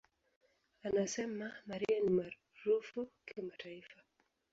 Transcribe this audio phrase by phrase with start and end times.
[0.83, 3.99] Anasema, "Mariah ni maarufu kimataifa.